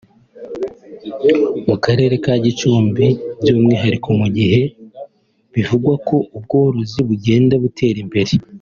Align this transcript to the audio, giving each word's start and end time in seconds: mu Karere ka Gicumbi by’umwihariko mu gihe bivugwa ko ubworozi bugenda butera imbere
mu 1.67 1.75
Karere 1.85 2.15
ka 2.23 2.33
Gicumbi 2.45 3.07
by’umwihariko 3.39 4.07
mu 4.19 4.27
gihe 4.35 4.61
bivugwa 5.53 5.93
ko 6.07 6.15
ubworozi 6.37 6.99
bugenda 7.07 7.55
butera 7.65 7.99
imbere 8.05 8.31